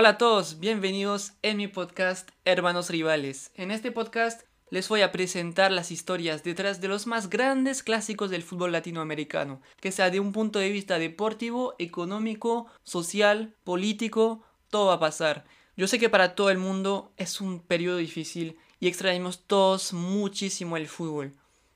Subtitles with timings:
[0.00, 3.50] Hola a todos, bienvenidos en mi podcast Hermanos Rivales.
[3.56, 8.30] En este podcast les voy a presentar las historias detrás de los más grandes clásicos
[8.30, 14.86] del fútbol latinoamericano, que sea de un punto de vista deportivo, económico, social, político, todo
[14.86, 15.44] va a pasar.
[15.76, 20.76] Yo sé que para todo el mundo es un periodo difícil y extrañamos todos muchísimo
[20.76, 21.34] el fútbol.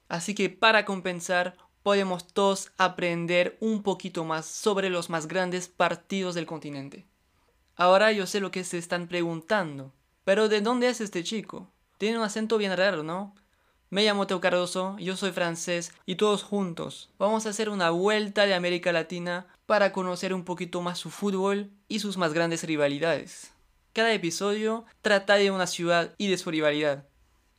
[0.08, 6.36] Así que para compensar, podemos todos aprender un poquito más sobre los más grandes partidos
[6.36, 7.08] del continente.
[7.76, 9.92] Ahora yo sé lo que se están preguntando.
[10.24, 11.68] Pero ¿de dónde es este chico?
[11.98, 13.34] Tiene un acento bien raro, ¿no?
[13.90, 18.46] Me llamo Teo Cardoso, yo soy francés y todos juntos vamos a hacer una vuelta
[18.46, 23.52] de América Latina para conocer un poquito más su fútbol y sus más grandes rivalidades.
[23.92, 27.04] Cada episodio trata de una ciudad y de su rivalidad.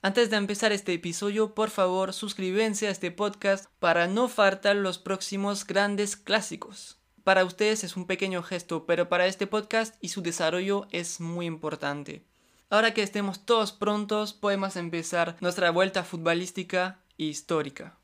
[0.01, 4.97] Antes de empezar este episodio, por favor, suscríbense a este podcast para no faltar los
[4.97, 6.97] próximos grandes clásicos.
[7.23, 11.45] Para ustedes es un pequeño gesto, pero para este podcast y su desarrollo es muy
[11.45, 12.25] importante.
[12.69, 17.97] Ahora que estemos todos prontos, podemos empezar nuestra vuelta futbolística e histórica.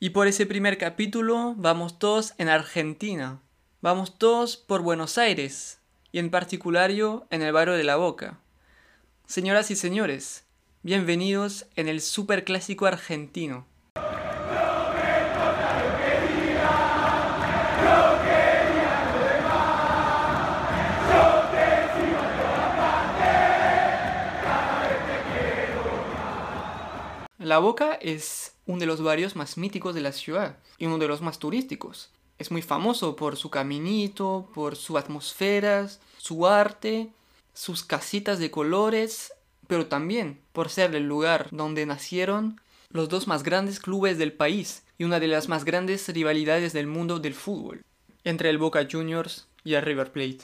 [0.00, 3.40] Y por ese primer capítulo vamos todos en Argentina.
[3.80, 5.78] Vamos todos por Buenos Aires,
[6.10, 8.40] y en particular yo en el barrio de La Boca.
[9.26, 10.44] Señoras y señores,
[10.82, 13.66] bienvenidos en el superclásico argentino.
[27.46, 31.06] La Boca es uno de los barrios más míticos de la ciudad y uno de
[31.06, 32.10] los más turísticos.
[32.38, 35.88] Es muy famoso por su caminito, por su atmósfera,
[36.18, 37.12] su arte,
[37.54, 39.32] sus casitas de colores,
[39.68, 44.82] pero también por ser el lugar donde nacieron los dos más grandes clubes del país
[44.98, 47.84] y una de las más grandes rivalidades del mundo del fútbol,
[48.24, 50.40] entre el Boca Juniors y el River Plate.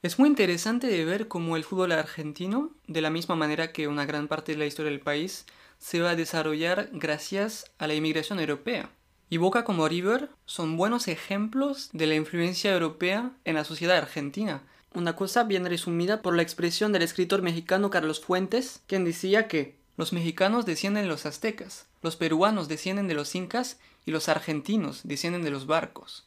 [0.00, 4.06] Es muy interesante de ver cómo el fútbol argentino, de la misma manera que una
[4.06, 5.44] gran parte de la historia del país,
[5.78, 8.90] se va a desarrollar gracias a la inmigración europea.
[9.28, 14.62] Y Boca como River son buenos ejemplos de la influencia europea en la sociedad argentina.
[14.94, 19.76] Una cosa bien resumida por la expresión del escritor mexicano Carlos Fuentes, quien decía que
[19.96, 25.00] los mexicanos descienden de los aztecas, los peruanos descienden de los incas y los argentinos
[25.04, 26.26] descienden de los barcos.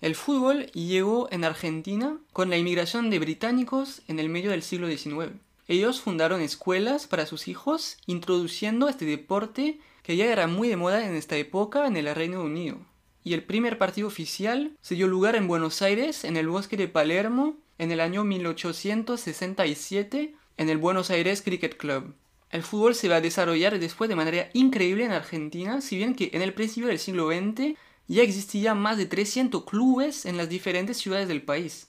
[0.00, 4.88] El fútbol llegó en Argentina con la inmigración de británicos en el medio del siglo
[4.88, 5.32] XIX.
[5.70, 11.06] Ellos fundaron escuelas para sus hijos, introduciendo este deporte que ya era muy de moda
[11.06, 12.78] en esta época en el Reino Unido.
[13.22, 16.88] Y el primer partido oficial se dio lugar en Buenos Aires, en el bosque de
[16.88, 22.16] Palermo, en el año 1867, en el Buenos Aires Cricket Club.
[22.50, 26.30] El fútbol se va a desarrollar después de manera increíble en Argentina, si bien que
[26.32, 27.76] en el principio del siglo XX
[28.08, 31.86] ya existían más de 300 clubes en las diferentes ciudades del país.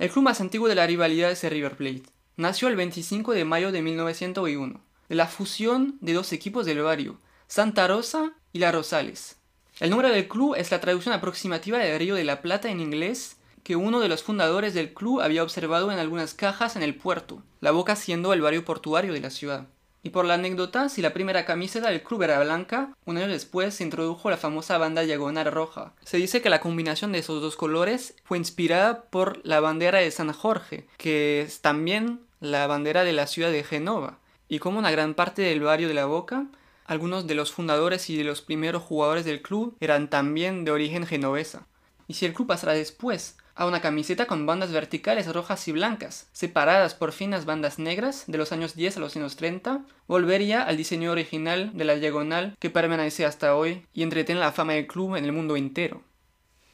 [0.00, 2.02] El club más antiguo de la rivalidad es el River Plate
[2.36, 7.18] nació el 25 de mayo de 1901, de la fusión de dos equipos del barrio,
[7.46, 9.36] Santa Rosa y La Rosales.
[9.80, 13.36] El nombre del club es la traducción aproximativa de Río de la Plata en inglés
[13.62, 17.42] que uno de los fundadores del club había observado en algunas cajas en el puerto,
[17.60, 19.68] la boca siendo el barrio portuario de la ciudad.
[20.04, 23.74] Y por la anécdota, si la primera camiseta del club era blanca, un año después
[23.74, 25.92] se introdujo la famosa banda diagonal roja.
[26.04, 30.10] Se dice que la combinación de esos dos colores fue inspirada por la bandera de
[30.10, 34.18] San Jorge, que es también la bandera de la ciudad de Genova.
[34.48, 36.46] Y como una gran parte del barrio de la Boca,
[36.84, 41.06] algunos de los fundadores y de los primeros jugadores del club eran también de origen
[41.06, 41.66] genovesa.
[42.08, 46.28] Y si el club pasará después a una camiseta con bandas verticales rojas y blancas,
[46.32, 50.76] separadas por finas bandas negras de los años 10 a los años 30, volvería al
[50.76, 55.16] diseño original de la diagonal que permanece hasta hoy y entretiene la fama del club
[55.16, 56.02] en el mundo entero.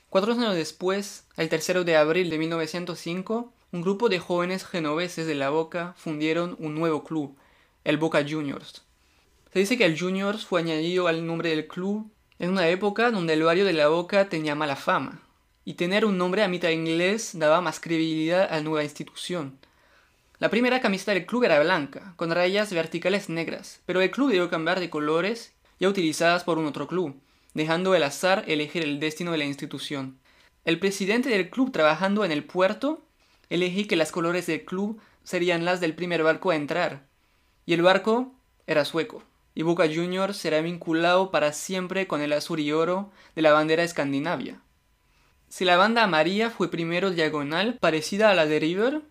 [0.08, 5.34] Cuatro años después, el 3 de abril de 1905, un grupo de jóvenes genoveses de
[5.34, 7.36] la Boca fundieron un nuevo club,
[7.84, 8.84] el Boca Juniors.
[9.52, 13.32] Se dice que el Juniors fue añadido al nombre del club en una época donde
[13.32, 15.22] el barrio de la Boca tenía mala fama
[15.68, 19.58] y tener un nombre a mitad inglés daba más credibilidad a la nueva institución.
[20.38, 24.48] La primera camiseta del club era blanca, con rayas verticales negras, pero el club debió
[24.48, 27.20] cambiar de colores ya utilizadas por un otro club,
[27.52, 30.18] dejando el azar elegir el destino de la institución.
[30.64, 33.02] El presidente del club trabajando en el puerto
[33.50, 37.04] elegí que las colores del club serían las del primer barco a entrar,
[37.66, 38.32] y el barco
[38.66, 39.22] era sueco,
[39.54, 43.82] y Boca Juniors será vinculado para siempre con el azul y oro de la bandera
[43.82, 44.62] escandinavia.
[45.48, 49.02] Si la banda amarilla fue primero diagonal, parecida a la de River,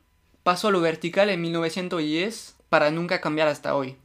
[0.43, 3.97] pasó a lo vertical en 1910 para nunca cambiar hasta hoy.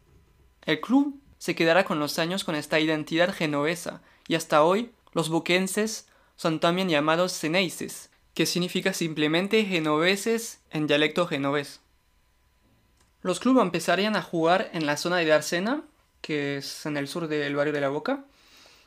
[0.65, 5.29] El club se quedará con los años con esta identidad genovesa y hasta hoy los
[5.29, 11.81] boquenses son también llamados ceneices, que significa simplemente genoveses en dialecto genovés.
[13.21, 15.85] Los clubes empezarían a jugar en la zona de Arsena,
[16.21, 18.25] que es en el sur del barrio de La Boca,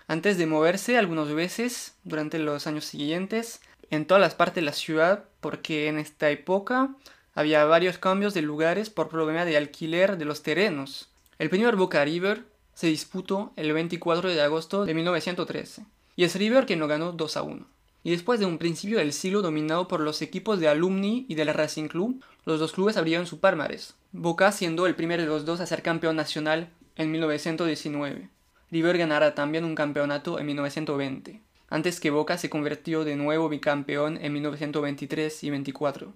[0.07, 4.73] antes de moverse algunas veces durante los años siguientes en todas las partes de la
[4.73, 6.95] ciudad, porque en esta época
[7.33, 11.09] había varios cambios de lugares por problema de alquiler de los terrenos.
[11.37, 12.43] El primer Boca River
[12.73, 15.85] se disputó el 24 de agosto de 1913,
[16.15, 17.65] y es River quien lo ganó 2 a 1.
[18.03, 21.53] Y después de un principio del siglo dominado por los equipos de Alumni y del
[21.53, 25.59] Racing Club, los dos clubes abrieron su palmarés, Boca siendo el primero de los dos
[25.59, 28.29] a ser campeón nacional en 1919.
[28.75, 31.39] River ganará también un campeonato en 1920,
[31.69, 36.11] antes que Boca se convirtió de nuevo bicampeón en 1923 y 24.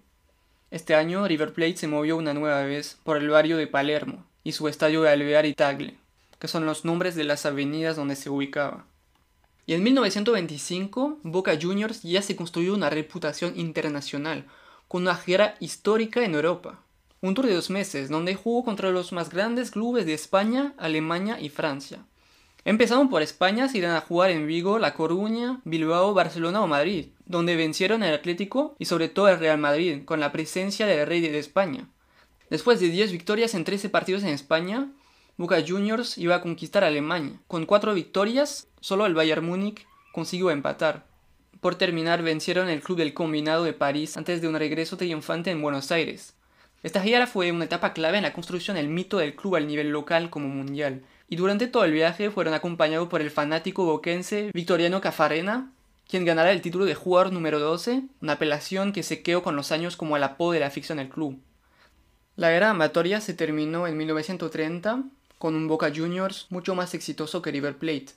[0.70, 4.52] Este año River Plate se movió una nueva vez por el barrio de Palermo y
[4.52, 5.96] su estadio de Alvear y Tagle,
[6.38, 8.84] que son los nombres de las avenidas donde se ubicaba.
[9.66, 14.48] Y en 1925, Boca Juniors ya se construyó una reputación internacional,
[14.90, 16.82] con una gira histórica en Europa.
[17.22, 21.40] Un tour de dos meses, donde jugó contra los más grandes clubes de España, Alemania
[21.40, 22.04] y Francia.
[22.66, 27.08] Empezaron por España, se irán a jugar en Vigo, La Coruña, Bilbao, Barcelona o Madrid,
[27.26, 31.22] donde vencieron el Atlético y sobre todo el Real Madrid, con la presencia del Rey
[31.22, 31.88] de España.
[32.50, 34.90] Después de 10 victorias en 13 partidos en España,
[35.38, 37.40] Boca Juniors iba a conquistar Alemania.
[37.48, 41.06] Con cuatro victorias, solo el Bayern Múnich consiguió empatar.
[41.62, 45.62] Por terminar, vencieron el Club del Combinado de París antes de un regreso triunfante en
[45.62, 46.36] Buenos Aires.
[46.84, 49.92] Esta gira fue una etapa clave en la construcción del mito del club al nivel
[49.92, 55.00] local como mundial, y durante todo el viaje fueron acompañados por el fanático boquense Victoriano
[55.00, 55.72] Cafarena,
[56.08, 59.72] quien ganará el título de jugador número 12, una apelación que se quedó con los
[59.72, 61.40] años como el apodo de la ficción del club.
[62.36, 65.04] La era amatoria se terminó en 1930
[65.38, 68.14] con un Boca Juniors mucho más exitoso que River Plate.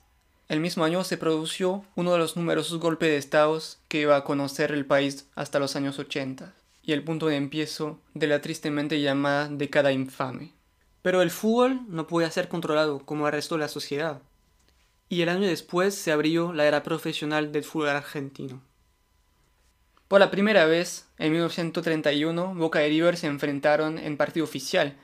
[0.49, 4.25] El mismo año se produjo uno de los numerosos golpes de estados que iba a
[4.25, 9.00] conocer el país hasta los años 80 y el punto de empiezo de la tristemente
[9.00, 10.53] llamada década infame.
[11.02, 14.22] Pero el fútbol no puede ser controlado como el resto de la sociedad.
[15.08, 18.62] Y el año después se abrió la era profesional del fútbol argentino.
[20.08, 24.96] Por la primera vez, en 1931, Boca y River se enfrentaron en partido oficial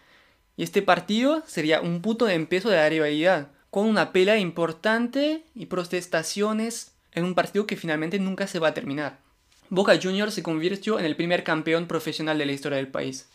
[0.59, 5.45] y este partido sería un punto de empiezo de la rivalidad, con una pelea importante
[5.55, 9.21] y protestaciones en un partido que finalmente nunca se va a terminar.
[9.71, 13.29] Boca Juniors se convirtió en el primer campeón profesional de la historia del país.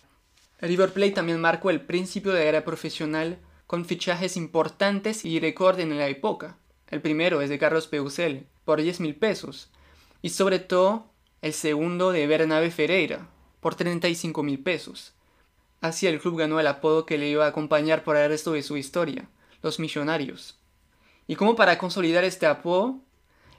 [0.64, 3.38] River Plate también marcó el principio de la era profesional
[3.68, 6.58] con fichajes importantes y récord en la época.
[6.88, 9.70] El primero es de Carlos Peusel, por 10 mil pesos,
[10.22, 11.12] y sobre todo
[11.42, 13.28] el segundo de Bernabe Ferreira,
[13.60, 15.14] por 35 mil pesos.
[15.82, 18.64] Así el club ganó el apodo que le iba a acompañar por el resto de
[18.64, 19.28] su historia,
[19.62, 20.58] los Millonarios.
[21.28, 23.02] Y como para consolidar este apodo,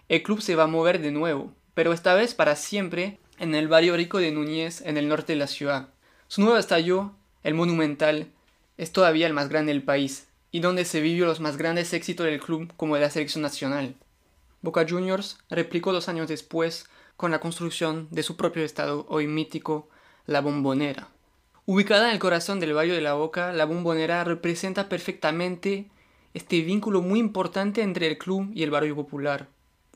[0.08, 3.68] el club se va a mover de nuevo, pero esta vez para siempre, en el
[3.68, 5.94] barrio rico de Núñez, en el norte de la ciudad.
[6.34, 7.14] Su nuevo estadio,
[7.44, 8.32] el Monumental,
[8.76, 12.26] es todavía el más grande del país, y donde se vivió los más grandes éxitos
[12.26, 13.94] del club como de la selección nacional.
[14.60, 19.88] Boca Juniors replicó dos años después con la construcción de su propio estado hoy mítico,
[20.26, 21.06] la Bombonera.
[21.66, 25.88] Ubicada en el corazón del Valle de la Boca, la bombonera representa perfectamente
[26.34, 29.46] este vínculo muy importante entre el club y el barrio popular.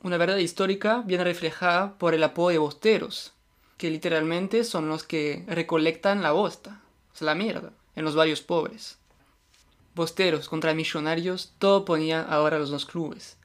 [0.05, 3.35] Una verdad histórica bien reflejada por el apodo de bosteros,
[3.79, 6.83] que literalmente son los que recolectan la bosta,
[7.19, 8.99] o la mierda, en los barrios pobres.
[9.95, 13.37] Bosteros contra millonarios, todo ponía ahora los dos clubes.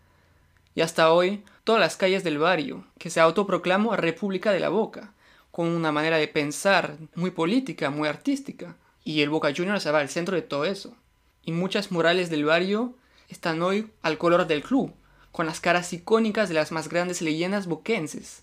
[0.75, 5.13] Y hasta hoy, todas las calles del barrio, que se autoproclamó República de la Boca,
[5.51, 8.75] con una manera de pensar muy política, muy artística.
[9.03, 10.95] Y el Boca Juniors va al centro de todo eso.
[11.43, 12.95] Y muchas murales del barrio
[13.29, 14.93] están hoy al color del club,
[15.31, 18.42] con las caras icónicas de las más grandes leyendas boquenses.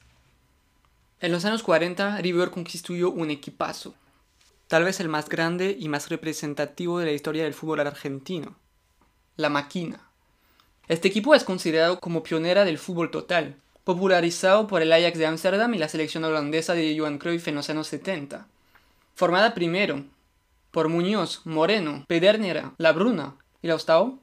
[1.23, 3.95] En los años 40, River conquistó un equipazo,
[4.69, 8.57] tal vez el más grande y más representativo de la historia del fútbol argentino,
[9.37, 10.01] la Máquina.
[10.89, 15.75] Este equipo es considerado como pionera del fútbol total, popularizado por el Ajax de Ámsterdam
[15.75, 18.47] y la selección holandesa de Johan Cruyff en los años 70.
[19.15, 20.03] Formada primero
[20.71, 24.21] por Muñoz, Moreno, Pedernera, La Bruna y Laustau,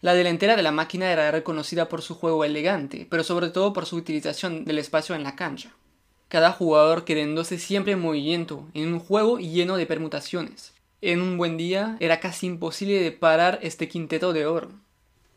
[0.00, 3.84] la delantera de la máquina era reconocida por su juego elegante, pero sobre todo por
[3.84, 5.72] su utilización del espacio en la cancha.
[6.32, 10.72] Cada jugador quedándose siempre en movimiento, en un juego lleno de permutaciones.
[11.02, 14.70] En un buen día era casi imposible de parar este quinteto de oro.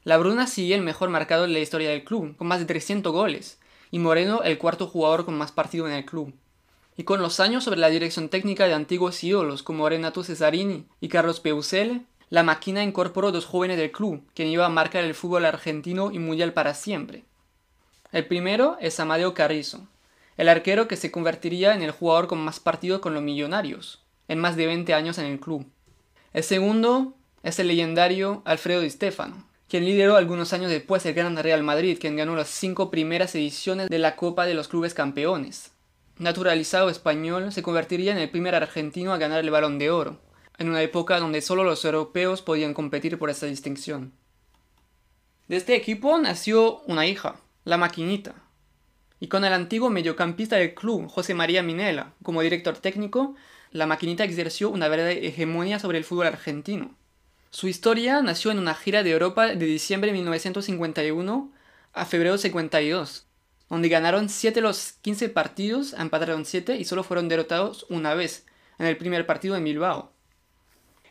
[0.06, 3.12] La Bruna sigue el mejor marcador de la historia del club, con más de 300
[3.12, 3.60] goles,
[3.92, 6.34] y Moreno el cuarto jugador con más partido en el club.
[6.96, 11.10] Y con los años sobre la dirección técnica de antiguos ídolos como Renato Cesarini y
[11.10, 15.44] Carlos Peusel, la máquina incorporó dos jóvenes del club, quien iba a marcar el fútbol
[15.44, 17.26] argentino y mundial para siempre.
[18.14, 19.90] El primero es Amadeo Carrizo,
[20.38, 24.40] el arquero que se convertiría en el jugador con más partidos con los millonarios, en
[24.40, 25.66] más de 20 años en el club.
[26.34, 31.38] El segundo es el legendario Alfredo Di Stefano, quien lideró algunos años después el Gran
[31.38, 35.72] Real Madrid, quien ganó las cinco primeras ediciones de la Copa de los Clubes Campeones.
[36.18, 40.20] Naturalizado español, se convertiría en el primer argentino a ganar el Balón de Oro,
[40.58, 44.14] en una época donde solo los europeos podían competir por esta distinción.
[45.48, 48.36] De este equipo nació una hija, la Maquinita,
[49.20, 53.36] y con el antiguo mediocampista del club, José María Minela, como director técnico,
[53.72, 56.96] la Maquinita exerció una verdadera hegemonía sobre el fútbol argentino.
[57.50, 61.52] Su historia nació en una gira de Europa de diciembre de 1951
[61.94, 63.28] a febrero de 52,
[63.70, 68.46] donde ganaron 7 de los 15 partidos, empataron 7 y solo fueron derrotados una vez,
[68.78, 70.12] en el primer partido en Bilbao.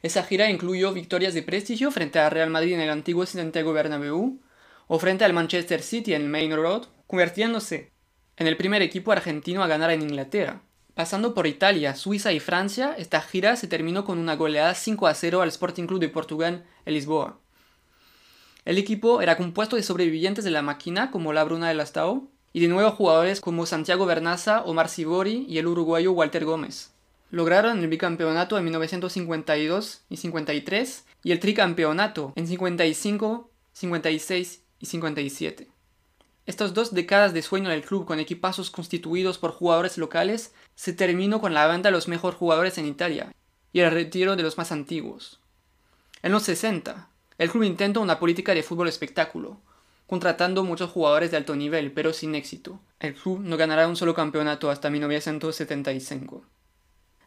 [0.03, 4.39] Esa gira incluyó victorias de prestigio frente al Real Madrid en el antiguo Santiago Bernabéu
[4.87, 7.94] o frente al Manchester City en el Main Road, convirtiéndose
[8.37, 10.63] en el primer equipo argentino a ganar en Inglaterra.
[10.95, 15.15] Pasando por Italia, Suiza y Francia, esta gira se terminó con una goleada 5 a
[15.15, 17.39] 0 al Sporting Club de Portugal en Lisboa.
[18.65, 22.61] El equipo era compuesto de sobrevivientes de la máquina como la Bruna de Lastao y
[22.61, 26.93] de nuevos jugadores como Santiago Bernaza, Omar Sibori y el uruguayo Walter Gómez.
[27.31, 35.74] Lograron el bicampeonato en 1952 y 53 y el tricampeonato en 55, 56 y 57.
[36.47, 41.41] Estas dos décadas de sueño del club con equipazos constituidos por jugadores locales se terminó
[41.41, 43.35] con la venta de los mejores jugadores en Italia
[43.73, 45.41] y el retiro de los más antiguos.
[46.23, 47.09] En los 60,
[47.39, 49.59] el club intentó una política de fútbol espectáculo,
[50.07, 52.79] contratando muchos jugadores de alto nivel, pero sin éxito.
[53.01, 56.45] El club no ganará un solo campeonato hasta 1975.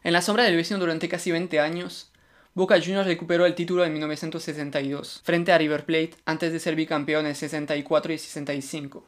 [0.04, 2.12] En la sombra del vecino durante casi 20 años,
[2.58, 7.24] Boca Juniors recuperó el título en 1962, frente a River Plate, antes de ser bicampeón
[7.24, 9.06] en 64 y 65.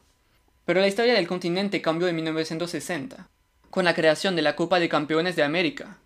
[0.63, 3.27] Pero la historia del continente cambió en 1960,
[3.69, 5.97] con la creación de la Copa de Campeones de América,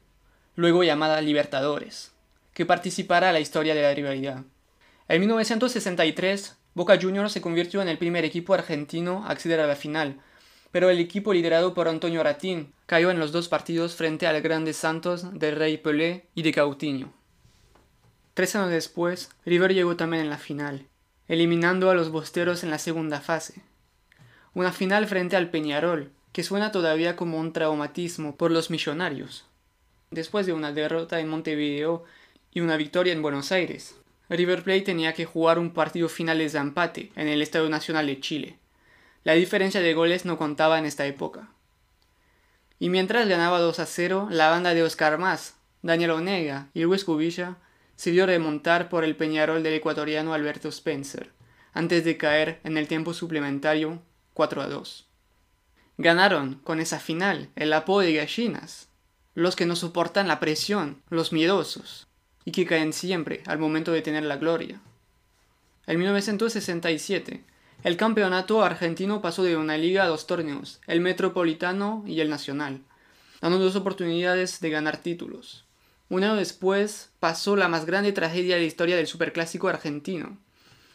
[0.56, 2.14] luego llamada Libertadores,
[2.56, 4.42] que participará en la historia de la rivalidad.
[5.08, 9.75] En 1963, Boca Juniors se convirtió en el primer equipo argentino a acceder a la
[9.75, 10.20] final,
[10.72, 14.74] pero el equipo liderado por Antonio Ratín cayó en los dos partidos frente al Grande
[14.74, 17.14] Santos de Rey Pelé y de Coutinho.
[18.36, 20.86] Tres años después, River llegó también en la final,
[21.30, 23.62] eliminando a los bosteros en la segunda fase.
[24.54, 29.46] Una final frente al Peñarol, que suena todavía como un traumatismo por los millonarios.
[30.12, 32.04] Después de una derrota en Montevideo
[32.51, 33.96] y una victoria en Buenos Aires,
[34.27, 38.20] River Plate tenía que jugar un partido final de empate en el Estadio Nacional de
[38.20, 38.60] Chile.
[39.24, 41.48] La diferencia de goles no contaba en esta época.
[42.80, 47.06] Y mientras ganaba 2 a 0, la banda de Oscar Más, Daniel Onega y Luis
[47.06, 47.56] Cubilla
[47.96, 51.32] se vio remontar por el Peñarol del ecuatoriano Alberto Spencer,
[51.74, 54.02] antes de caer en el tiempo suplementario
[54.34, 55.08] 4 a 2.
[55.98, 58.90] Ganaron con esa final el apodo de gallinas,
[59.34, 62.08] los que no soportan la presión, los miedosos,
[62.44, 64.82] y que caen siempre al momento de tener la gloria.
[65.88, 67.44] En 1967,
[67.84, 72.82] el campeonato argentino pasó de una liga a dos torneos, el Metropolitano y el Nacional,
[73.42, 75.64] dando dos oportunidades de ganar títulos.
[76.09, 80.38] Un año después pasó la más grande tragedia de la historia del superclásico argentino.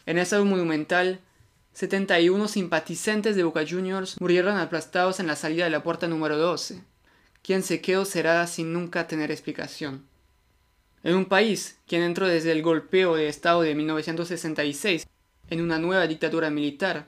[0.05, 1.19] En ese monumental,
[1.73, 6.83] 71 simpatizantes de Boca Juniors murieron aplastados en la salida de la puerta número 12.
[7.41, 10.05] Quien se quedó será sin nunca tener explicación.
[11.03, 15.07] En un país quien entró desde el golpeo de Estado de 1966
[15.49, 17.07] en una nueva dictadura militar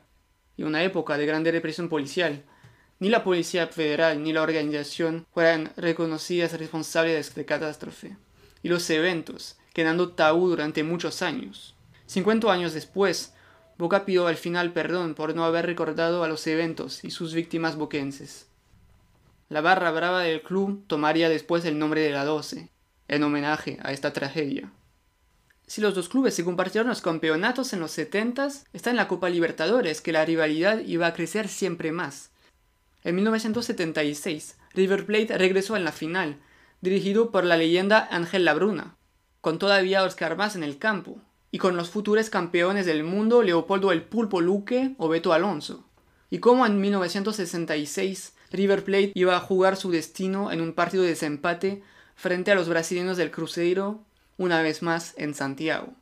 [0.58, 2.44] y una época de grande represión policial,
[3.04, 8.16] ni la Policía Federal ni la organización fueran reconocidas responsables de esta catástrofe,
[8.62, 11.76] y los eventos, quedando tabú durante muchos años.
[12.06, 13.34] 50 años después,
[13.78, 17.76] Boca pidió al final perdón por no haber recordado a los eventos y sus víctimas
[17.76, 18.48] boquenses.
[19.50, 22.70] La barra brava del club tomaría después el nombre de la 12,
[23.10, 24.72] en homenaje a esta tragedia.
[25.68, 29.28] Si los dos clubes se compartieron los campeonatos en los 70, está en la Copa
[29.28, 32.30] Libertadores que la rivalidad iba a crecer siempre más.
[33.04, 36.38] En 1976, River Plate regresó en la final,
[36.82, 38.96] dirigido por la leyenda Ángel Labruna,
[39.42, 41.18] con todavía Oscar Más en el campo,
[41.52, 45.86] y con los futuros campeones del mundo Leopoldo el Pulpo Luque o Beto Alonso.
[46.30, 51.10] Y como en 1966 River Plate iba a jugar su destino en un partido de
[51.10, 51.84] desempate
[52.16, 54.04] frente a los brasileños del Cruzeiro,
[54.38, 55.94] una vez más en Santiago.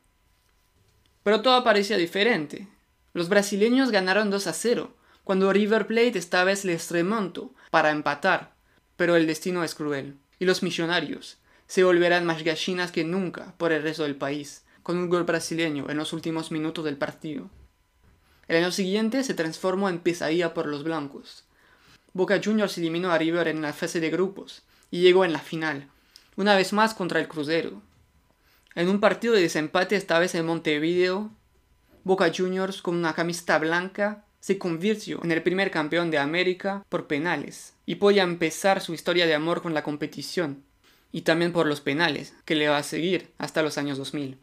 [1.23, 2.67] Pero todo parecía diferente.
[3.13, 4.93] Los brasileños ganaron 2 a 0,
[5.31, 8.53] cuando River Plate esta vez les remontó para empatar,
[8.97, 13.71] pero el destino es cruel, y los millonarios se volverán más gallinas que nunca por
[13.71, 17.49] el resto del país, con un gol brasileño en los últimos minutos del partido.
[18.49, 21.45] El año siguiente se transformó en pesadilla por los blancos.
[22.11, 25.87] Boca Juniors eliminó a River en la fase de grupos y llegó en la final,
[26.35, 27.81] una vez más contra el Cruzeiro.
[28.75, 31.31] En un partido de desempate esta vez en Montevideo,
[32.03, 37.07] Boca Juniors con una camiseta blanca se convirtió en el primer campeón de América por
[37.07, 40.63] penales y podía empezar su historia de amor con la competición
[41.11, 44.37] y también por los penales, que le va a seguir hasta los años 2000.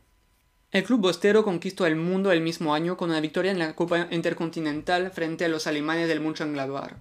[0.70, 4.06] El club bostero conquistó el mundo el mismo año con una victoria en la Copa
[4.10, 6.92] Intercontinental frente a los alemanes del Mönchengladbach.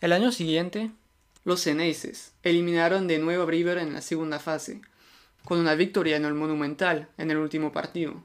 [0.00, 0.90] El año siguiente,
[1.44, 4.80] los Ceneices eliminaron de nuevo a River en la segunda fase,
[5.44, 8.22] con una victoria en el Monumental en el último partido.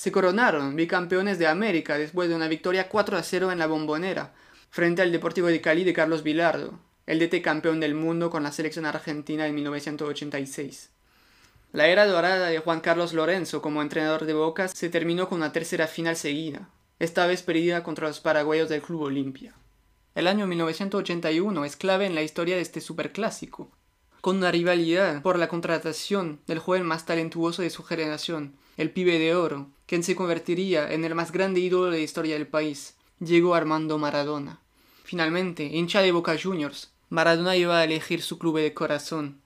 [0.00, 4.32] Se coronaron bicampeones de América después de una victoria 4 a 0 en la Bombonera,
[4.70, 8.50] frente al Deportivo de Cali de Carlos Vilardo, el DT campeón del mundo con la
[8.50, 10.88] selección argentina en 1986.
[11.74, 15.52] La era dorada de Juan Carlos Lorenzo como entrenador de Boca se terminó con una
[15.52, 19.52] tercera final seguida, esta vez perdida contra los paraguayos del Club Olimpia.
[20.14, 23.70] El año 1981 es clave en la historia de este superclásico,
[24.22, 29.18] con una rivalidad por la contratación del joven más talentuoso de su generación, el pibe
[29.18, 32.94] de oro, quien se convertiría en el más grande ídolo de la historia del país,
[33.18, 34.60] Diego Armando Maradona.
[35.02, 39.40] Finalmente, hincha de Boca Juniors, Maradona iba a elegir su club de corazón,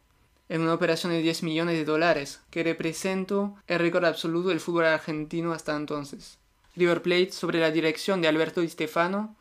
[0.50, 4.84] en una operación de 10 millones de dólares, que representó el récord absoluto del fútbol
[4.84, 6.36] argentino hasta entonces.
[6.76, 9.36] River Plate, sobre la dirección de Alberto Di Stefano,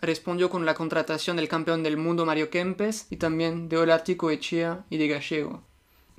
[0.00, 4.84] respondió con la contratación del campeón del mundo Mario Kempes y también de Olartico Echea
[4.90, 5.67] y de Gallego.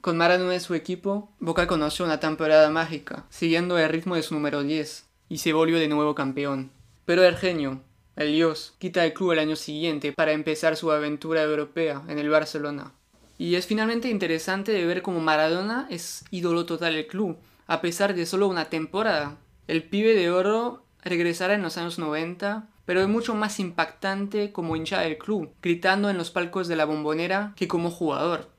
[0.01, 4.33] Con Maradona en su equipo, Boca conoció una temporada mágica, siguiendo el ritmo de su
[4.33, 6.71] número 10, y se volvió de nuevo campeón.
[7.05, 7.81] Pero el genio,
[8.15, 12.29] el dios, quita el club el año siguiente para empezar su aventura europea en el
[12.29, 12.93] Barcelona.
[13.37, 17.37] Y es finalmente interesante de ver cómo Maradona es ídolo total del club,
[17.67, 19.37] a pesar de solo una temporada.
[19.67, 24.75] El pibe de oro regresará en los años 90 pero es mucho más impactante como
[24.75, 28.49] hincha del club, gritando en los palcos de la bombonera que como jugador.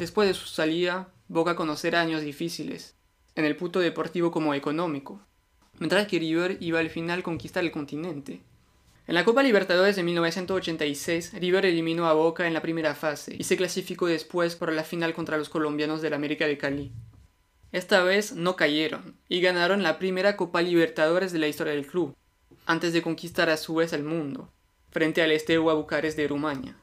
[0.00, 2.96] Después de su salida, Boca conocerá años difíciles,
[3.34, 5.20] en el punto deportivo como económico,
[5.78, 8.40] mientras que River iba al final conquistar el continente.
[9.06, 13.44] En la Copa Libertadores de 1986, River eliminó a Boca en la primera fase y
[13.44, 16.92] se clasificó después por la final contra los colombianos del América de Cali.
[17.70, 22.16] Esta vez no cayeron y ganaron la primera Copa Libertadores de la historia del club,
[22.64, 24.50] antes de conquistar a su vez el mundo,
[24.88, 26.78] frente al Steaua Bucarest de Rumania.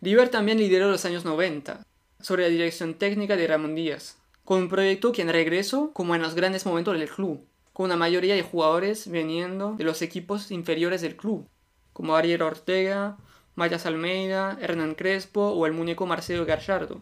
[0.00, 1.84] River también lideró los años 90,
[2.20, 6.22] sobre la dirección técnica de Ramón Díaz, con un proyecto que en regreso como en
[6.22, 11.00] los grandes momentos del club, con una mayoría de jugadores veniendo de los equipos inferiores
[11.00, 11.46] del club,
[11.92, 13.16] como Ariel Ortega,
[13.54, 17.00] Mayas Almeida, Hernán Crespo o el muñeco Marcelo Gallardo.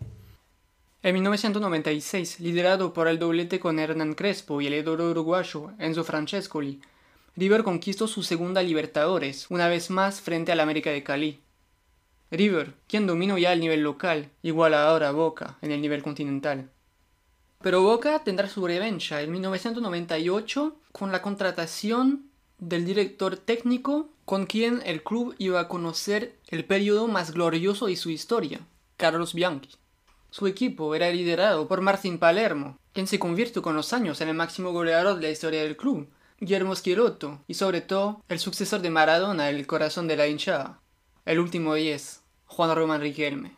[1.02, 6.80] En 1996, liderado por el doblete con Hernán Crespo y el ídolo uruguayo Enzo Francescoli,
[7.36, 11.40] River conquistó su segunda Libertadores, una vez más frente al América de Cali.
[12.30, 16.70] River, quien dominó ya el nivel local, igual ahora Boca en el nivel continental.
[17.62, 24.82] Pero Boca tendrá su revancha en 1998 con la contratación del director técnico con quien
[24.84, 28.60] el club iba a conocer el periodo más glorioso de su historia,
[28.96, 29.70] Carlos Bianchi.
[30.30, 34.34] Su equipo era liderado por Martín Palermo, quien se convirtió con los años en el
[34.34, 36.08] máximo goleador de la historia del club,
[36.38, 40.80] Guillermo Schirotto y sobre todo el sucesor de Maradona, el corazón de la hinchada,
[41.26, 43.56] el último 10, Juan Román Riquelme.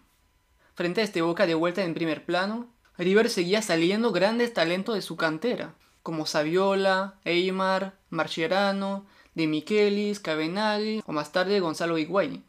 [0.74, 5.02] Frente a este Boca de vuelta en primer plano, River seguía saliendo grandes talentos de
[5.02, 9.04] su cantera, como Saviola, Eymar, Marcherano,
[9.35, 12.42] De Michelis, Cavenaghi o más tarde Gonzalo Higuaín.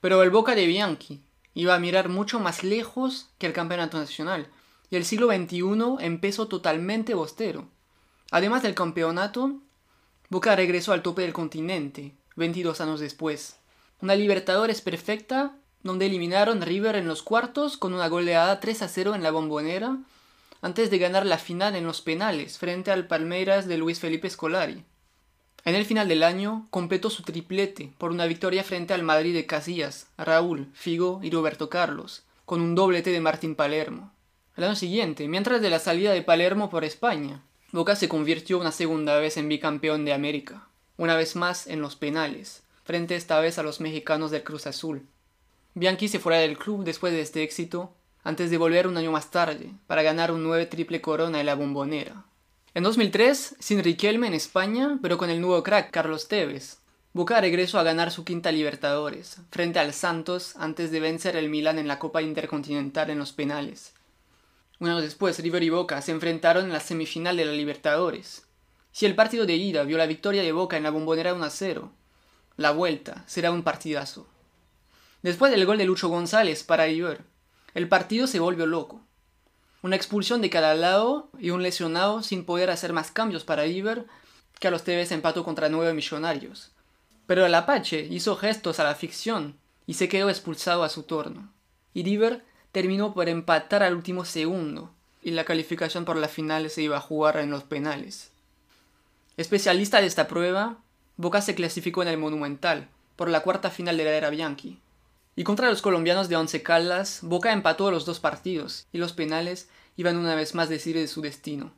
[0.00, 1.22] Pero el Boca de Bianchi
[1.54, 4.48] iba a mirar mucho más lejos que el campeonato nacional,
[4.90, 7.68] y el siglo XXI empezó totalmente bostero.
[8.32, 9.60] Además del campeonato,
[10.28, 13.60] Boca regresó al tope del continente, 22 años después.
[14.04, 19.14] Una Libertadores perfecta, donde eliminaron River en los cuartos con una goleada 3 a 0
[19.14, 19.96] en la bombonera,
[20.60, 24.84] antes de ganar la final en los penales frente al Palmeiras de Luis Felipe Scolari.
[25.64, 29.46] En el final del año completó su triplete por una victoria frente al Madrid de
[29.46, 34.12] Casillas, Raúl, Figo y Roberto Carlos, con un doblete de Martín Palermo.
[34.54, 37.40] El año siguiente, mientras de la salida de Palermo por España,
[37.72, 41.96] Boca se convirtió una segunda vez en bicampeón de América, una vez más en los
[41.96, 45.06] penales, frente esta vez a los mexicanos del Cruz Azul.
[45.74, 47.92] Bianchi se fuera del club después de este éxito,
[48.22, 51.56] antes de volver un año más tarde, para ganar un nueve triple corona en la
[51.56, 52.24] bombonera.
[52.74, 56.78] En 2003, sin Riquelme en España, pero con el nuevo crack Carlos Tevez,
[57.12, 61.78] Boca regresó a ganar su quinta Libertadores, frente al Santos antes de vencer el Milan
[61.78, 63.94] en la Copa Intercontinental en los penales.
[64.80, 68.48] Un año después, River y Boca se enfrentaron en la semifinal de la Libertadores.
[68.90, 71.50] Si el partido de ida vio la victoria de Boca en la bombonera 1 a
[71.50, 71.92] 0,
[72.56, 74.26] la vuelta será un partidazo.
[75.22, 77.22] Después del gol de Lucho González para River,
[77.74, 79.00] el partido se volvió loco.
[79.82, 84.06] Una expulsión de cada lado y un lesionado sin poder hacer más cambios para River
[84.60, 86.70] que a los TVs empató contra nueve millonarios.
[87.26, 91.52] Pero el Apache hizo gestos a la ficción y se quedó expulsado a su turno.
[91.92, 96.82] Y River terminó por empatar al último segundo y la calificación por la final se
[96.82, 98.30] iba a jugar en los penales.
[99.36, 100.78] Especialista de esta prueba,
[101.16, 104.80] Boca se clasificó en el Monumental, por la cuarta final de la era Bianchi.
[105.36, 109.68] Y contra los colombianos de Once Caldas, Boca empató los dos partidos, y los penales
[109.96, 111.72] iban una vez más a decir de su destino.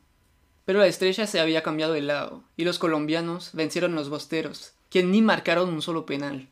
[0.65, 5.11] Pero la estrella se había cambiado de lado, y los colombianos vencieron los bosteros, quien
[5.11, 6.49] ni marcaron un solo penal.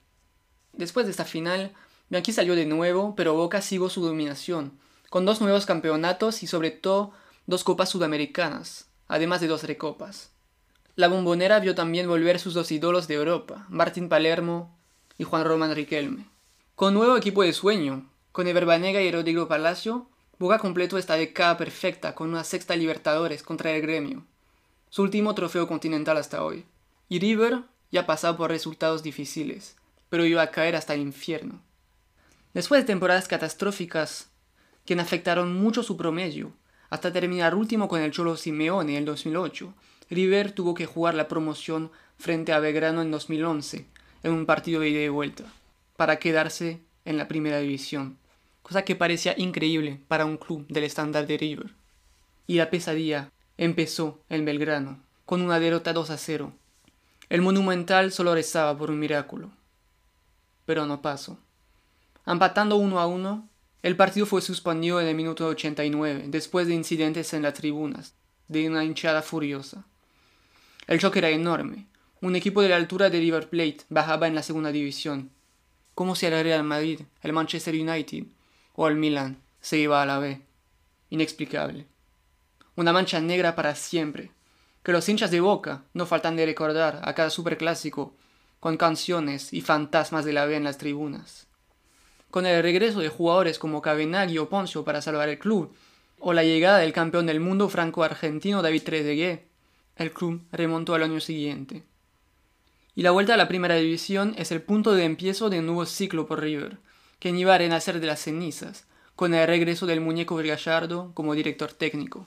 [0.75, 1.73] Después de esta final,
[2.11, 6.71] Bianchi salió de nuevo, pero Boca siguió su dominación, con dos nuevos campeonatos y sobre
[6.71, 7.13] todo
[7.47, 10.34] dos copas sudamericanas, además de dos recopas.
[10.97, 14.79] La bombonera vio también volver sus dos ídolos de Europa, Martín Palermo
[15.19, 16.29] y Juan Román Riquelme.
[16.77, 21.57] Con nuevo equipo de sueño, con Ever Banega y Rodrigo Palacio, Boca completó esta década
[21.57, 24.25] perfecta con una sexta Libertadores contra el gremio,
[24.89, 26.65] su último trofeo continental hasta hoy.
[27.09, 29.77] Y River ya ha pasado por resultados difíciles,
[30.11, 31.61] pero iba a caer hasta el infierno.
[32.53, 34.29] Después de temporadas catastróficas
[34.85, 36.53] que afectaron mucho su promedio,
[36.89, 39.75] hasta terminar último con el Cholo Simeone en el 2008,
[40.11, 43.87] River tuvo que jugar la promoción frente a Belgrano en 2011,
[44.23, 45.45] en un partido de ida y vuelta,
[45.97, 48.19] para quedarse en la primera división,
[48.63, 51.71] cosa que parecía increíble para un club del estándar de River.
[52.47, 56.53] Y la pesadilla empezó en Belgrano, con una derrota 2 a 0.
[57.31, 59.51] El Monumental solo rezaba por un milagro.
[60.67, 61.39] Pero no pasó.
[62.27, 63.49] Empatando uno a uno,
[63.83, 68.15] el partido fue suspendido en el minuto 89, después de incidentes en las tribunas,
[68.49, 69.85] de una hinchada furiosa.
[70.87, 71.87] El choque era enorme.
[72.21, 75.31] Un equipo de la altura de River Plate bajaba en la segunda división.
[75.95, 78.25] Como si el Real Madrid, el Manchester United
[78.75, 80.43] o el Milan se iba a la B.
[81.11, 81.87] Inexplicable.
[82.77, 84.31] Una mancha negra para siempre,
[84.83, 88.15] que los hinchas de Boca no faltan de recordar a cada superclásico
[88.61, 91.47] con canciones y fantasmas de la B en las tribunas.
[92.31, 95.75] Con el regreso de jugadores como Cavenaghi o Poncio para salvar el club,
[96.19, 99.54] o la llegada del campeón del mundo franco-argentino David Trezeguet,
[99.97, 101.83] el club remontó al año siguiente.
[102.97, 105.87] Y la vuelta a la primera división es el punto de empiezo de un nuevo
[105.87, 106.79] ciclo por River,
[107.19, 111.73] que iba a renacer de las cenizas, con el regreso del muñeco Gallardo como director
[111.73, 112.27] técnico.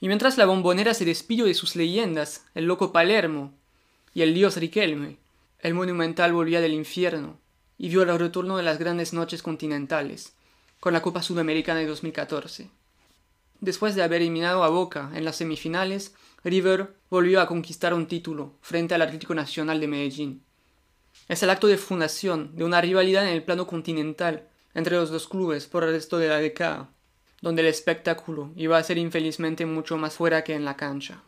[0.00, 3.52] Y mientras la bombonera se despidió de sus leyendas, el loco Palermo
[4.14, 5.18] y el dios Riquelme,
[5.58, 7.38] el monumental volvía del infierno
[7.76, 10.32] y vio el retorno de las grandes noches continentales,
[10.80, 12.70] con la Copa Sudamericana de 2014.
[13.60, 18.54] Después de haber eliminado a Boca en las semifinales, River volvió a conquistar un título
[18.62, 20.42] frente al Atlético Nacional de Medellín.
[21.28, 25.28] Es el acto de fundación de una rivalidad en el plano continental entre los dos
[25.28, 26.88] clubes por el resto de la década,
[27.42, 31.22] donde el espectáculo iba a ser infelizmente mucho más fuera que en la cancha.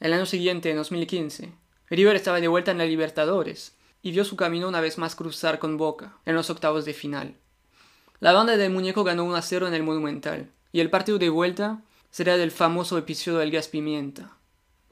[0.00, 1.52] El año siguiente, en 2015,
[1.88, 5.60] River estaba de vuelta en la Libertadores y vio su camino una vez más cruzar
[5.60, 7.36] con Boca en los octavos de final.
[8.18, 11.28] La banda del muñeco ganó 1 a 0 en el Monumental, y el partido de
[11.28, 11.82] vuelta
[12.12, 14.36] será del famoso episodio del gas pimienta.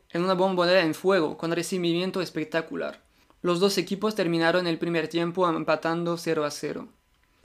[0.09, 3.03] En una bombonera en fuego, con recibimiento espectacular.
[3.43, 6.89] Los dos equipos terminaron el primer tiempo empatando 0 a 0.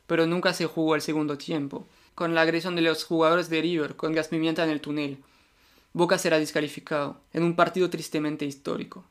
[0.07, 3.97] Pero nunca se jugó el segundo tiempo, con la agresión de los jugadores de River
[3.97, 5.17] con gas pimienta en el túnel.
[5.91, 9.03] Boca será descalificado, en un partido tristemente histórico.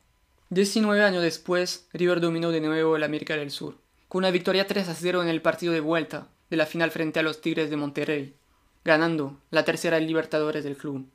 [0.49, 3.77] 19 años después, River dominó de nuevo el América del Sur,
[4.09, 7.21] con una victoria 3 a 0 en el partido de vuelta de la final frente
[7.21, 8.35] a los Tigres de Monterrey
[8.85, 11.09] ganando la tercera Libertadores del club.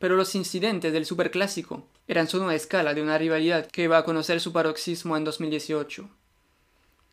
[0.00, 4.04] Pero los incidentes del Superclásico eran solo una escala de una rivalidad que iba a
[4.04, 6.08] conocer su paroxismo en 2018.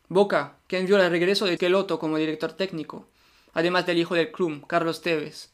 [0.08, 3.06] Boca, que envió el regreso de Keloto como director técnico,
[3.54, 5.50] además del hijo del club, Carlos Tevez,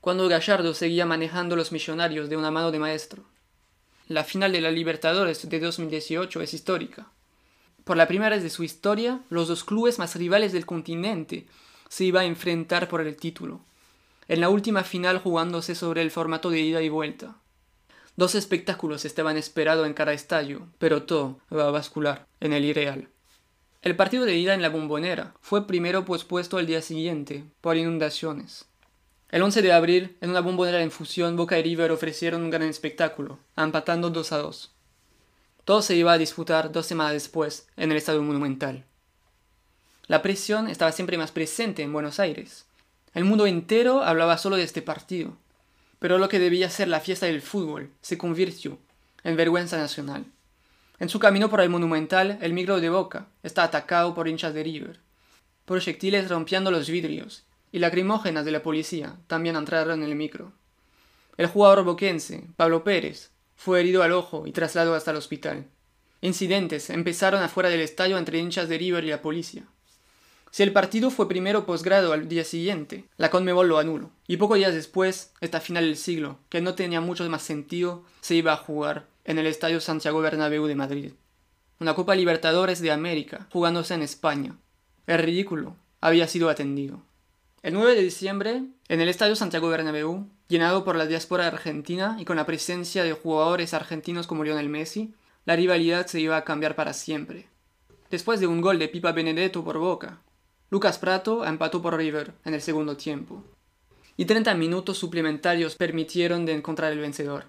[0.00, 3.24] cuando Gallardo seguía manejando los millonarios de una mano de maestro.
[4.08, 7.08] La final de la Libertadores de 2018 es histórica.
[7.82, 11.46] Por la primera vez de su historia, los dos clubes más rivales del continente
[11.88, 13.62] se iban a enfrentar por el título
[14.28, 17.36] en la última final jugándose sobre el formato de ida y vuelta.
[18.16, 23.08] Dos espectáculos estaban esperados en cada estadio, pero todo va a bascular en el irreal.
[23.82, 28.66] El partido de ida en la bombonera fue primero pospuesto al día siguiente por inundaciones.
[29.30, 32.62] El 11 de abril, en una bombonera en fusión, Boca y River ofrecieron un gran
[32.62, 34.72] espectáculo, empatando 2 a 2.
[35.64, 38.84] Todo se iba a disputar dos semanas después, en el Estadio Monumental.
[40.06, 42.65] La presión estaba siempre más presente en Buenos Aires.
[43.16, 45.38] El mundo entero hablaba solo de este partido.
[45.98, 48.78] pero lo que debía ser la fiesta del fútbol se convirtió
[49.24, 50.26] en vergüenza nacional.
[50.98, 54.62] En su camino por el Monumental, el micro de Boca está atacado por hinchas de
[54.62, 55.00] River.
[55.64, 60.52] Proyectiles rompiendo los vidrios y lacrimógenas de la policía también entraron en el micro.
[61.38, 65.64] El jugador boquense, Pablo Pérez, fue herido al ojo y trasladado hasta el hospital.
[66.20, 69.64] Incidentes empezaron afuera del estadio entre hinchas de River y la policía.
[70.56, 74.10] Si el partido fue primero posgrado al día siguiente, la Conmebol lo anuló.
[74.26, 78.36] Y pocos días después, esta final del siglo, que no tenía mucho más sentido, se
[78.36, 81.12] iba a jugar en el Estadio Santiago Bernabéu de Madrid.
[81.78, 84.56] Una Copa Libertadores de América, jugándose en España.
[85.06, 87.02] El ridículo había sido atendido.
[87.62, 92.24] El 9 de diciembre, en el Estadio Santiago Bernabéu, llenado por la diáspora argentina y
[92.24, 95.12] con la presencia de jugadores argentinos como Lionel Messi,
[95.44, 97.46] la rivalidad se iba a cambiar para siempre.
[98.08, 100.22] Después de un gol de Pipa Benedetto por Boca,
[100.68, 103.44] Lucas Prato empató por River en el segundo tiempo.
[104.16, 107.44] Y 30 minutos suplementarios permitieron de encontrar el vencedor.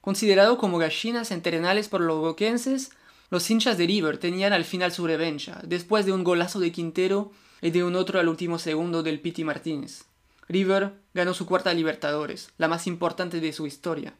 [0.00, 2.90] Considerado como gallinas entrenales por los boquenses,
[3.30, 7.32] los hinchas de River tenían al final su revancha, después de un golazo de Quintero
[7.60, 10.04] y de un otro al último segundo del Piti Martínez.
[10.48, 14.14] River ganó su cuarta Libertadores, la más importante de su historia.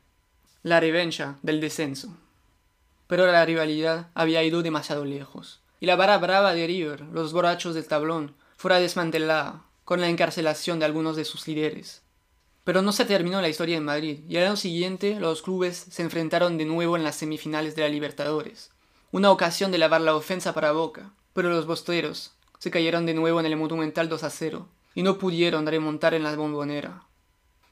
[0.62, 2.14] La revancha del descenso.
[3.06, 7.74] Pero la rivalidad había ido demasiado lejos, y la vara brava de River, los borrachos
[7.74, 12.02] del tablón, fuera desmantelada, con la encarcelación de algunos de sus líderes.
[12.64, 16.02] Pero no se terminó la historia en Madrid, y al año siguiente los clubes se
[16.02, 18.70] enfrentaron de nuevo en las semifinales de la Libertadores.
[19.10, 23.40] Una ocasión de lavar la ofensa para Boca, pero los bosteros se cayeron de nuevo
[23.40, 27.04] en el Monumental 2 a 0 y no pudieron remontar en la bombonera.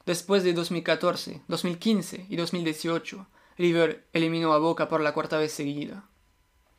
[0.07, 6.05] Después de 2014, 2015 y 2018, River eliminó a Boca por la cuarta vez seguida.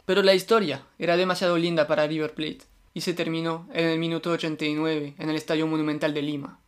[0.08, 2.62] Pero la historia era demasiado linda para River Plate
[2.94, 6.60] y se terminó en el minuto 89 en el Estadio Monumental de Lima.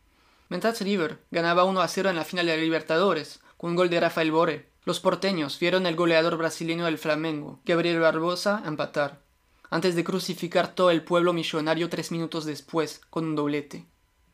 [0.49, 3.89] Mientras River ganaba 1 a 0 en la final de la Libertadores, con un gol
[3.89, 9.23] de Rafael Bore, los porteños vieron el goleador brasileño del Flamengo, Gabriel Barbosa, empatar
[9.71, 13.87] antes de crucificar todo el pueblo millonario tres minutos después con un doblete.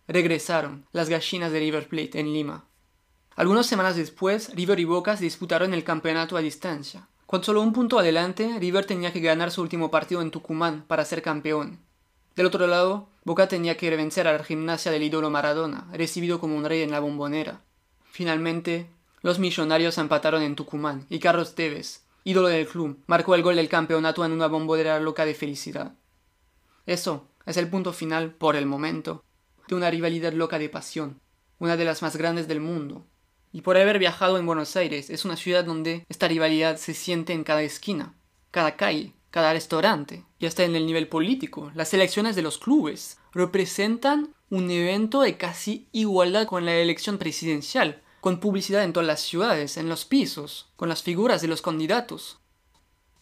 [0.10, 2.65] Regresaron las gallinas de River Plate en Lima.
[3.38, 7.08] Algunas semanas después, River y Boca disputaron el campeonato a distancia.
[7.27, 11.03] Con solo un punto adelante, River tenía que ganar su último partido en Tucumán para
[11.03, 11.77] ser campeón.
[12.37, 16.55] Del otro lado, Boca tenía que vencer a la gimnasia del ídolo Maradona, recibido como
[16.55, 17.59] un rey en la bombonera.
[18.05, 18.89] Finalmente,
[19.23, 23.67] los millonarios empataron en Tucumán y Carlos Tevez, ídolo del club, marcó el gol del
[23.67, 25.95] campeonato en una bombonera loca de felicidad.
[26.85, 29.25] Eso es el punto final, por el momento,
[29.67, 31.19] de una rivalidad loca de pasión,
[31.59, 33.05] una de las más grandes del mundo.
[33.51, 37.33] Y por haber viajado en Buenos Aires, es una ciudad donde esta rivalidad se siente
[37.33, 38.13] en cada esquina,
[38.51, 41.71] cada calle, cada restaurante, y hasta en el nivel político.
[41.75, 48.01] Las elecciones de los clubes representan un evento de casi igualdad con la elección presidencial,
[48.21, 52.39] con publicidad en todas las ciudades, en los pisos, con las figuras de los candidatos.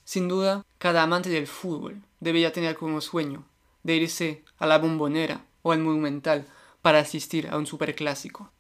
[0.03, 3.45] Sin duda, cada amante del fútbol debería tener como sueño
[3.83, 6.47] de irse a la bombonera o al monumental
[6.81, 8.51] para asistir a un superclásico,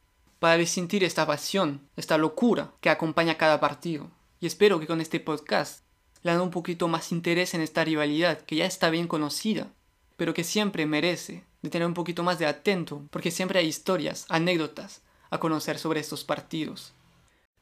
[0.45, 4.11] para sentir esta pasión, esta locura que acompaña cada partido.
[4.39, 5.83] Y espero que con este podcast
[6.21, 9.71] le haga un poquito más interés en esta rivalidad que ya está bien conocida,
[10.17, 14.27] pero que siempre merece de tener un poquito más de atento, porque siempre hay historias,
[14.29, 16.93] anécdotas, a conocer sobre estos partidos.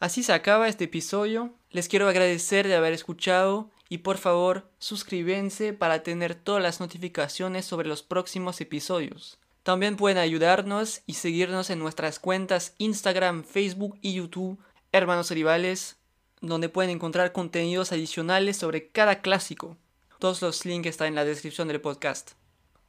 [0.02, 1.54] Así se acaba este episodio.
[1.70, 7.64] Les quiero agradecer de haber escuchado y por favor suscríbense para tener todas las notificaciones
[7.64, 9.40] sobre los próximos episodios.
[9.64, 14.60] También pueden ayudarnos y seguirnos en nuestras cuentas Instagram, Facebook y YouTube,
[14.92, 15.96] Hermanos Rivales,
[16.42, 19.78] donde pueden encontrar contenidos adicionales sobre cada clásico.
[20.20, 22.32] Todos los links están en la descripción del podcast.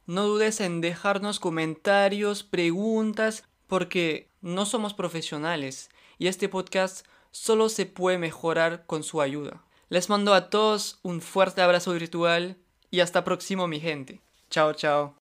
[0.05, 7.85] No dudes en dejarnos comentarios, preguntas, porque no somos profesionales y este podcast solo se
[7.85, 9.63] puede mejorar con su ayuda.
[9.89, 12.57] Les mando a todos un fuerte abrazo virtual
[12.91, 14.21] y hasta próximo mi gente.
[14.49, 15.15] Chao, chao.